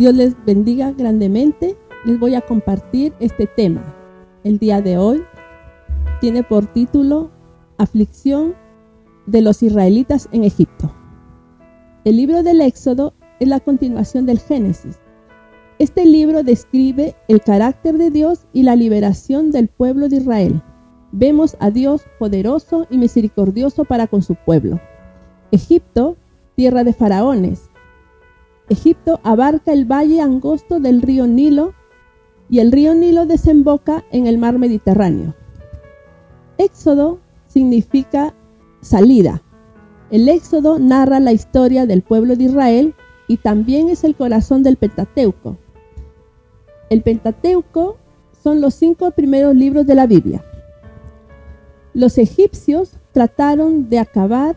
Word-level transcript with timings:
Dios 0.00 0.14
les 0.14 0.34
bendiga 0.46 0.92
grandemente. 0.92 1.76
Les 2.06 2.18
voy 2.18 2.34
a 2.34 2.40
compartir 2.40 3.12
este 3.20 3.46
tema. 3.46 3.82
El 4.44 4.58
día 4.58 4.80
de 4.80 4.96
hoy 4.96 5.22
tiene 6.22 6.42
por 6.42 6.64
título 6.64 7.30
Aflicción 7.76 8.54
de 9.26 9.42
los 9.42 9.62
israelitas 9.62 10.26
en 10.32 10.44
Egipto. 10.44 10.90
El 12.04 12.16
libro 12.16 12.42
del 12.42 12.62
Éxodo 12.62 13.12
es 13.40 13.48
la 13.48 13.60
continuación 13.60 14.24
del 14.24 14.38
Génesis. 14.38 14.98
Este 15.78 16.06
libro 16.06 16.44
describe 16.44 17.14
el 17.28 17.42
carácter 17.42 17.98
de 17.98 18.10
Dios 18.10 18.46
y 18.54 18.62
la 18.62 18.76
liberación 18.76 19.50
del 19.50 19.68
pueblo 19.68 20.08
de 20.08 20.16
Israel. 20.16 20.62
Vemos 21.12 21.58
a 21.60 21.70
Dios 21.70 22.04
poderoso 22.18 22.86
y 22.88 22.96
misericordioso 22.96 23.84
para 23.84 24.06
con 24.06 24.22
su 24.22 24.34
pueblo. 24.34 24.80
Egipto, 25.50 26.16
tierra 26.56 26.84
de 26.84 26.94
faraones, 26.94 27.69
Egipto 28.70 29.18
abarca 29.24 29.72
el 29.72 29.84
valle 29.84 30.20
angosto 30.20 30.78
del 30.78 31.02
río 31.02 31.26
Nilo 31.26 31.74
y 32.48 32.60
el 32.60 32.70
río 32.70 32.94
Nilo 32.94 33.26
desemboca 33.26 34.04
en 34.12 34.28
el 34.28 34.38
mar 34.38 34.60
Mediterráneo. 34.60 35.34
Éxodo 36.56 37.18
significa 37.48 38.32
salida. 38.80 39.42
El 40.12 40.28
Éxodo 40.28 40.78
narra 40.78 41.18
la 41.18 41.32
historia 41.32 41.84
del 41.84 42.02
pueblo 42.02 42.36
de 42.36 42.44
Israel 42.44 42.94
y 43.26 43.38
también 43.38 43.88
es 43.88 44.04
el 44.04 44.14
corazón 44.14 44.62
del 44.62 44.76
Pentateuco. 44.76 45.56
El 46.90 47.02
Pentateuco 47.02 47.96
son 48.40 48.60
los 48.60 48.74
cinco 48.74 49.10
primeros 49.10 49.56
libros 49.56 49.84
de 49.84 49.96
la 49.96 50.06
Biblia. 50.06 50.44
Los 51.92 52.18
egipcios 52.18 52.92
trataron 53.10 53.88
de 53.88 53.98
acabar 53.98 54.56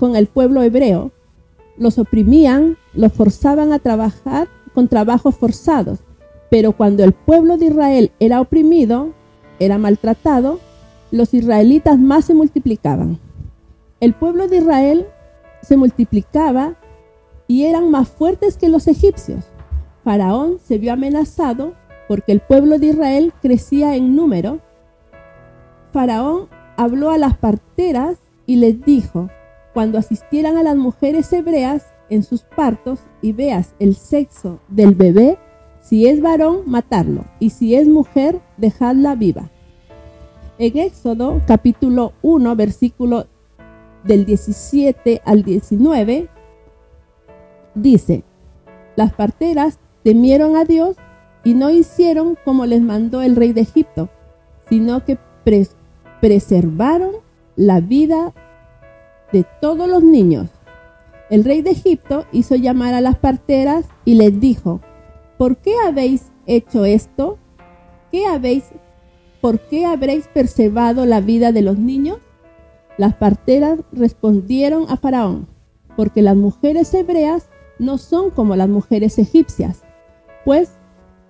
con 0.00 0.16
el 0.16 0.26
pueblo 0.26 0.62
hebreo 0.62 1.12
los 1.78 1.98
oprimían, 1.98 2.76
los 2.94 3.12
forzaban 3.12 3.72
a 3.72 3.78
trabajar 3.78 4.48
con 4.74 4.88
trabajos 4.88 5.34
forzados. 5.34 6.00
Pero 6.50 6.72
cuando 6.72 7.04
el 7.04 7.12
pueblo 7.12 7.56
de 7.56 7.66
Israel 7.66 8.12
era 8.20 8.40
oprimido, 8.40 9.12
era 9.58 9.78
maltratado, 9.78 10.60
los 11.10 11.34
israelitas 11.34 11.98
más 11.98 12.26
se 12.26 12.34
multiplicaban. 12.34 13.18
El 14.00 14.12
pueblo 14.12 14.48
de 14.48 14.58
Israel 14.58 15.06
se 15.62 15.76
multiplicaba 15.76 16.76
y 17.48 17.64
eran 17.64 17.90
más 17.90 18.08
fuertes 18.08 18.56
que 18.56 18.68
los 18.68 18.86
egipcios. 18.86 19.44
Faraón 20.04 20.58
se 20.62 20.78
vio 20.78 20.92
amenazado 20.92 21.74
porque 22.08 22.32
el 22.32 22.40
pueblo 22.40 22.78
de 22.78 22.86
Israel 22.86 23.32
crecía 23.42 23.96
en 23.96 24.14
número. 24.14 24.60
Faraón 25.92 26.48
habló 26.76 27.10
a 27.10 27.18
las 27.18 27.36
parteras 27.36 28.18
y 28.46 28.56
les 28.56 28.84
dijo, 28.84 29.28
cuando 29.76 29.98
asistieran 29.98 30.56
a 30.56 30.62
las 30.62 30.74
mujeres 30.74 31.30
hebreas 31.34 31.84
en 32.08 32.22
sus 32.22 32.40
partos 32.40 33.00
y 33.20 33.32
veas 33.32 33.74
el 33.78 33.94
sexo 33.94 34.58
del 34.68 34.94
bebé, 34.94 35.36
si 35.82 36.06
es 36.06 36.22
varón, 36.22 36.62
matarlo, 36.64 37.26
y 37.40 37.50
si 37.50 37.74
es 37.74 37.86
mujer, 37.86 38.40
dejadla 38.56 39.14
viva. 39.16 39.50
En 40.58 40.78
Éxodo 40.78 41.42
capítulo 41.46 42.14
1, 42.22 42.56
versículo 42.56 43.26
del 44.02 44.24
17 44.24 45.20
al 45.26 45.42
19, 45.42 46.30
dice, 47.74 48.24
las 48.96 49.12
parteras 49.12 49.78
temieron 50.02 50.56
a 50.56 50.64
Dios 50.64 50.96
y 51.44 51.52
no 51.52 51.68
hicieron 51.68 52.38
como 52.46 52.64
les 52.64 52.80
mandó 52.80 53.20
el 53.20 53.36
rey 53.36 53.52
de 53.52 53.60
Egipto, 53.60 54.08
sino 54.70 55.04
que 55.04 55.18
preservaron 56.22 57.16
la 57.56 57.80
vida 57.80 58.32
de 59.32 59.44
todos 59.60 59.88
los 59.88 60.02
niños. 60.02 60.48
El 61.28 61.44
rey 61.44 61.62
de 61.62 61.70
Egipto 61.70 62.24
hizo 62.32 62.54
llamar 62.54 62.94
a 62.94 63.00
las 63.00 63.16
parteras 63.16 63.86
y 64.04 64.14
les 64.14 64.38
dijo, 64.40 64.80
¿por 65.38 65.56
qué 65.56 65.74
habéis 65.84 66.30
hecho 66.46 66.84
esto? 66.84 67.38
¿Qué 68.12 68.26
habéis, 68.26 68.64
por 69.40 69.58
qué 69.60 69.84
habréis 69.84 70.28
preservado 70.28 71.04
la 71.04 71.20
vida 71.20 71.52
de 71.52 71.62
los 71.62 71.78
niños? 71.78 72.18
Las 72.96 73.14
parteras 73.14 73.80
respondieron 73.92 74.86
a 74.88 74.96
Faraón, 74.96 75.48
porque 75.96 76.22
las 76.22 76.36
mujeres 76.36 76.94
hebreas 76.94 77.48
no 77.78 77.98
son 77.98 78.30
como 78.30 78.56
las 78.56 78.68
mujeres 78.68 79.18
egipcias, 79.18 79.82
pues 80.44 80.70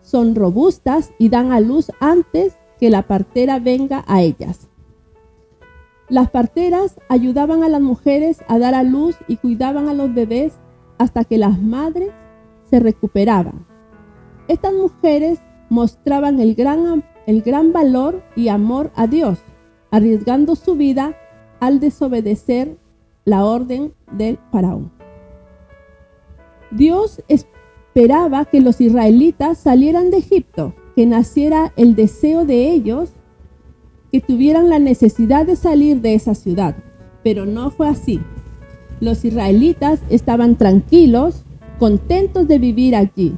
son 0.00 0.34
robustas 0.34 1.12
y 1.18 1.28
dan 1.28 1.52
a 1.52 1.60
luz 1.60 1.90
antes 2.00 2.56
que 2.78 2.88
la 2.88 3.02
partera 3.02 3.58
venga 3.58 4.04
a 4.06 4.22
ellas. 4.22 4.69
Las 6.10 6.28
parteras 6.28 6.98
ayudaban 7.08 7.62
a 7.62 7.68
las 7.68 7.80
mujeres 7.80 8.40
a 8.48 8.58
dar 8.58 8.74
a 8.74 8.82
luz 8.82 9.16
y 9.28 9.36
cuidaban 9.36 9.88
a 9.88 9.94
los 9.94 10.12
bebés 10.12 10.54
hasta 10.98 11.24
que 11.24 11.38
las 11.38 11.62
madres 11.62 12.10
se 12.68 12.80
recuperaban. 12.80 13.64
Estas 14.48 14.74
mujeres 14.74 15.40
mostraban 15.68 16.40
el 16.40 16.56
gran, 16.56 17.04
el 17.28 17.42
gran 17.42 17.72
valor 17.72 18.24
y 18.34 18.48
amor 18.48 18.90
a 18.96 19.06
Dios, 19.06 19.38
arriesgando 19.92 20.56
su 20.56 20.74
vida 20.74 21.14
al 21.60 21.78
desobedecer 21.78 22.76
la 23.24 23.44
orden 23.44 23.94
del 24.10 24.40
faraón. 24.50 24.90
Dios 26.72 27.22
esperaba 27.28 28.46
que 28.46 28.60
los 28.60 28.80
israelitas 28.80 29.58
salieran 29.58 30.10
de 30.10 30.18
Egipto, 30.18 30.74
que 30.96 31.06
naciera 31.06 31.72
el 31.76 31.94
deseo 31.94 32.44
de 32.44 32.70
ellos 32.70 33.12
que 34.10 34.20
tuvieran 34.20 34.68
la 34.68 34.78
necesidad 34.78 35.46
de 35.46 35.56
salir 35.56 36.00
de 36.00 36.14
esa 36.14 36.34
ciudad, 36.34 36.76
pero 37.22 37.46
no 37.46 37.70
fue 37.70 37.88
así. 37.88 38.20
Los 39.00 39.24
israelitas 39.24 40.00
estaban 40.10 40.56
tranquilos, 40.56 41.44
contentos 41.78 42.48
de 42.48 42.58
vivir 42.58 42.96
allí, 42.96 43.36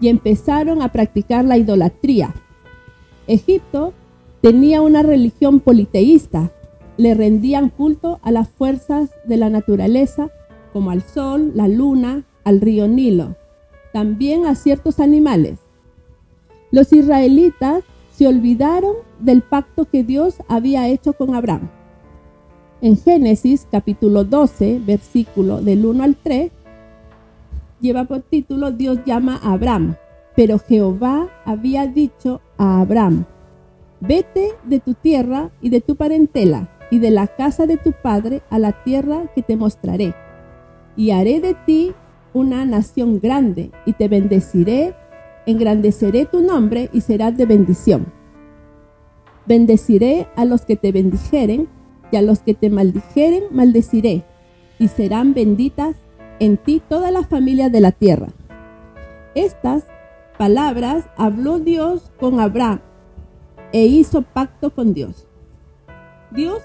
y 0.00 0.08
empezaron 0.08 0.82
a 0.82 0.92
practicar 0.92 1.44
la 1.44 1.58
idolatría. 1.58 2.34
Egipto 3.26 3.92
tenía 4.40 4.82
una 4.82 5.02
religión 5.02 5.60
politeísta, 5.60 6.52
le 6.96 7.14
rendían 7.14 7.68
culto 7.68 8.20
a 8.22 8.30
las 8.30 8.48
fuerzas 8.48 9.10
de 9.24 9.36
la 9.36 9.50
naturaleza, 9.50 10.30
como 10.72 10.90
al 10.90 11.02
sol, 11.02 11.52
la 11.54 11.68
luna, 11.68 12.24
al 12.44 12.60
río 12.60 12.86
Nilo, 12.86 13.36
también 13.92 14.46
a 14.46 14.54
ciertos 14.54 15.00
animales. 15.00 15.58
Los 16.70 16.92
israelitas 16.92 17.82
se 18.16 18.26
olvidaron 18.26 18.96
del 19.20 19.42
pacto 19.42 19.84
que 19.84 20.02
Dios 20.02 20.36
había 20.48 20.88
hecho 20.88 21.12
con 21.12 21.34
Abraham. 21.34 21.68
En 22.80 22.96
Génesis 22.96 23.68
capítulo 23.70 24.24
12, 24.24 24.80
versículo 24.86 25.60
del 25.60 25.84
1 25.84 26.02
al 26.02 26.16
3, 26.16 26.50
lleva 27.78 28.04
por 28.04 28.22
título 28.22 28.70
Dios 28.70 29.00
llama 29.04 29.38
a 29.42 29.52
Abraham, 29.52 29.96
pero 30.34 30.58
Jehová 30.58 31.28
había 31.44 31.86
dicho 31.86 32.40
a 32.56 32.80
Abraham, 32.80 33.26
vete 34.00 34.52
de 34.64 34.80
tu 34.80 34.94
tierra 34.94 35.50
y 35.60 35.68
de 35.68 35.82
tu 35.82 35.96
parentela 35.96 36.70
y 36.90 37.00
de 37.00 37.10
la 37.10 37.26
casa 37.26 37.66
de 37.66 37.76
tu 37.76 37.92
padre 37.92 38.40
a 38.48 38.58
la 38.58 38.72
tierra 38.82 39.24
que 39.34 39.42
te 39.42 39.56
mostraré, 39.56 40.14
y 40.96 41.10
haré 41.10 41.40
de 41.40 41.54
ti 41.66 41.92
una 42.32 42.64
nación 42.64 43.20
grande 43.20 43.72
y 43.84 43.92
te 43.92 44.08
bendeciré 44.08 44.94
engrandeceré 45.46 46.26
tu 46.26 46.42
nombre 46.42 46.90
y 46.92 47.00
serás 47.00 47.36
de 47.36 47.46
bendición. 47.46 48.12
Bendeciré 49.46 50.26
a 50.36 50.44
los 50.44 50.64
que 50.64 50.76
te 50.76 50.92
bendijeren 50.92 51.68
y 52.10 52.16
a 52.16 52.22
los 52.22 52.40
que 52.40 52.54
te 52.54 52.70
maldijeren 52.70 53.44
maldeciré, 53.50 54.24
y 54.78 54.88
serán 54.88 55.34
benditas 55.34 55.96
en 56.38 56.56
ti 56.56 56.82
todas 56.86 57.12
las 57.12 57.26
familias 57.26 57.72
de 57.72 57.80
la 57.80 57.92
tierra. 57.92 58.28
Estas 59.34 59.84
palabras 60.38 61.04
habló 61.16 61.58
Dios 61.58 62.12
con 62.18 62.40
Abraham 62.40 62.80
e 63.72 63.86
hizo 63.86 64.22
pacto 64.22 64.70
con 64.70 64.94
Dios. 64.94 65.26
Dios 66.30 66.62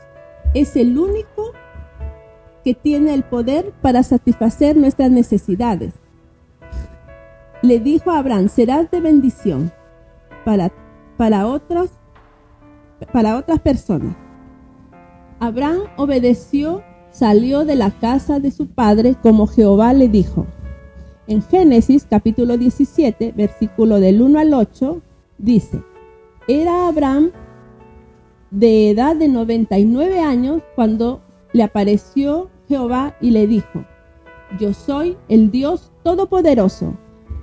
es 0.54 0.76
el 0.76 0.98
único 0.98 1.52
que 2.64 2.74
tiene 2.74 3.14
el 3.14 3.24
poder 3.24 3.72
para 3.82 4.04
satisfacer 4.04 4.78
nuestras 4.78 5.10
necesidades. 5.12 5.94
Le 7.62 7.80
dijo 7.80 8.12
a 8.12 8.20
Abraham, 8.20 8.50
serás 8.50 8.90
de 8.90 9.00
bendición 9.00 9.72
para, 10.46 10.72
para, 11.18 11.48
otros, 11.48 11.92
para 13.12 13.38
otras 13.38 13.60
personas. 13.60 14.16
Abraham 15.40 15.82
obedeció, 15.98 16.84
salió 17.12 17.66
de 17.66 17.76
la 17.76 17.92
casa 17.92 18.40
de 18.40 18.52
su 18.52 18.68
padre 18.68 19.16
como 19.22 19.48
Jehová 19.48 19.94
le 19.94 20.08
dijo. 20.08 20.46
En 21.28 21.42
Génesis 21.44 22.06
capítulo 22.10 22.58
17, 22.58 23.34
versículo 23.36 24.00
del 24.00 24.22
1 24.22 24.40
al 24.40 24.54
8, 24.54 25.02
dice, 25.38 25.84
era 26.48 26.88
Abraham 26.88 27.32
de 28.50 28.90
edad 28.90 29.16
de 29.16 29.28
99 29.28 30.20
años 30.20 30.62
cuando 30.76 31.22
le 31.54 31.64
apareció 31.64 32.50
Jehová 32.68 33.16
y 33.22 33.32
le 33.32 33.48
dijo, 33.48 33.86
yo 34.60 34.74
soy 34.74 35.18
el 35.30 35.52
Dios 35.52 35.92
Todopoderoso, 36.04 36.98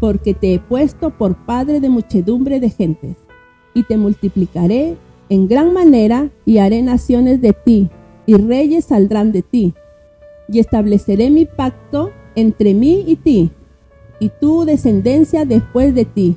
porque 0.00 0.34
te 0.34 0.54
he 0.54 0.58
puesto 0.58 1.10
por 1.10 1.36
padre 1.44 1.80
de 1.80 1.88
muchedumbre 1.88 2.60
de 2.60 2.70
gentes, 2.70 3.16
y 3.74 3.82
te 3.84 3.96
multiplicaré 3.96 4.96
en 5.28 5.48
gran 5.48 5.72
manera, 5.72 6.30
y 6.46 6.58
haré 6.58 6.82
naciones 6.82 7.40
de 7.40 7.52
ti, 7.52 7.90
y 8.26 8.34
reyes 8.34 8.86
saldrán 8.86 9.32
de 9.32 9.42
ti, 9.42 9.74
y 10.48 10.58
estableceré 10.58 11.30
mi 11.30 11.44
pacto 11.44 12.10
entre 12.34 12.74
mí 12.74 13.04
y 13.06 13.16
ti, 13.16 13.50
y 14.20 14.30
tu 14.40 14.64
descendencia 14.64 15.44
después 15.44 15.94
de 15.94 16.04
ti, 16.04 16.36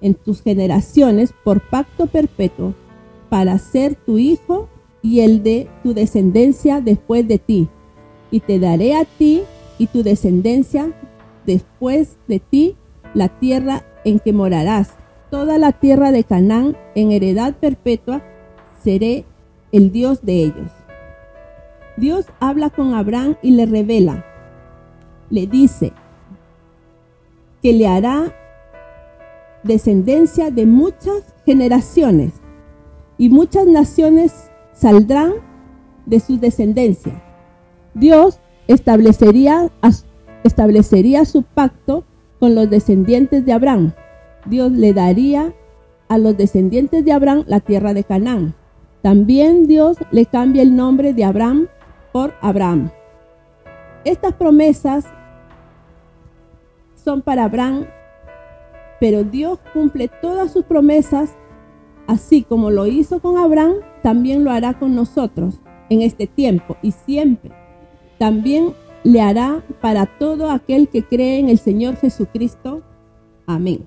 en 0.00 0.14
tus 0.14 0.42
generaciones 0.42 1.32
por 1.44 1.60
pacto 1.68 2.06
perpetuo, 2.06 2.74
para 3.28 3.58
ser 3.58 3.94
tu 3.94 4.18
hijo 4.18 4.68
y 5.02 5.20
el 5.20 5.42
de 5.42 5.68
tu 5.82 5.94
descendencia 5.94 6.80
después 6.80 7.26
de 7.26 7.38
ti. 7.38 7.68
Y 8.30 8.40
te 8.40 8.58
daré 8.58 8.96
a 8.96 9.04
ti 9.04 9.42
y 9.78 9.86
tu 9.86 10.02
descendencia 10.02 10.92
después 11.44 12.16
de 12.28 12.40
ti 12.40 12.76
la 13.14 13.28
tierra 13.28 13.84
en 14.04 14.18
que 14.18 14.32
morarás. 14.32 14.94
Toda 15.30 15.58
la 15.58 15.72
tierra 15.72 16.12
de 16.12 16.24
Canaán 16.24 16.76
en 16.94 17.12
heredad 17.12 17.54
perpetua 17.54 18.22
seré 18.82 19.24
el 19.72 19.92
Dios 19.92 20.24
de 20.24 20.42
ellos. 20.42 20.70
Dios 21.96 22.26
habla 22.40 22.70
con 22.70 22.94
Abraham 22.94 23.36
y 23.42 23.52
le 23.52 23.66
revela, 23.66 24.24
le 25.30 25.46
dice 25.46 25.92
que 27.62 27.72
le 27.72 27.88
hará 27.88 28.34
descendencia 29.62 30.50
de 30.50 30.66
muchas 30.66 31.34
generaciones 31.44 32.34
y 33.18 33.30
muchas 33.30 33.66
naciones 33.66 34.50
saldrán 34.72 35.32
de 36.04 36.20
su 36.20 36.38
descendencia. 36.38 37.22
Dios 37.94 38.38
establecería, 38.68 39.70
establecería 40.44 41.24
su 41.24 41.42
pacto 41.42 42.04
con 42.38 42.54
los 42.54 42.68
descendientes 42.70 43.44
de 43.44 43.52
Abraham. 43.52 43.92
Dios 44.46 44.72
le 44.72 44.92
daría 44.92 45.52
a 46.08 46.18
los 46.18 46.36
descendientes 46.36 47.04
de 47.04 47.12
Abraham 47.12 47.44
la 47.46 47.60
tierra 47.60 47.94
de 47.94 48.04
Canaán. 48.04 48.54
También 49.02 49.66
Dios 49.66 49.98
le 50.10 50.26
cambia 50.26 50.62
el 50.62 50.76
nombre 50.76 51.12
de 51.12 51.24
Abraham 51.24 51.68
por 52.12 52.34
Abraham. 52.40 52.90
Estas 54.04 54.32
promesas 54.34 55.04
son 56.94 57.22
para 57.22 57.44
Abraham, 57.44 57.86
pero 59.00 59.24
Dios 59.24 59.58
cumple 59.72 60.08
todas 60.08 60.52
sus 60.52 60.64
promesas 60.64 61.36
así 62.06 62.42
como 62.42 62.70
lo 62.70 62.86
hizo 62.86 63.20
con 63.20 63.36
Abraham, 63.36 63.74
también 64.02 64.44
lo 64.44 64.50
hará 64.50 64.74
con 64.74 64.94
nosotros 64.94 65.60
en 65.90 66.02
este 66.02 66.26
tiempo 66.26 66.76
y 66.82 66.92
siempre. 66.92 67.52
También 68.18 68.74
le 69.04 69.20
hará 69.20 69.64
para 69.80 70.06
todo 70.06 70.50
aquel 70.50 70.88
que 70.88 71.04
cree 71.04 71.38
en 71.38 71.48
el 71.48 71.58
Señor 71.58 71.96
Jesucristo. 71.96 72.82
Amén. 73.46 73.86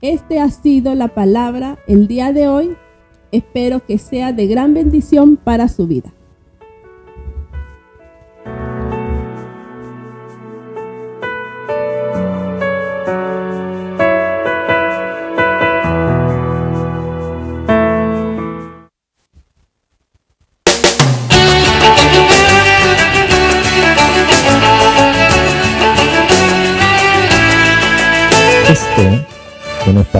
Este 0.00 0.40
ha 0.40 0.50
sido 0.50 0.94
la 0.94 1.08
palabra 1.08 1.78
el 1.86 2.08
día 2.08 2.32
de 2.32 2.48
hoy. 2.48 2.76
Espero 3.30 3.84
que 3.86 3.98
sea 3.98 4.32
de 4.32 4.46
gran 4.46 4.74
bendición 4.74 5.36
para 5.36 5.68
su 5.68 5.86
vida. 5.86 6.12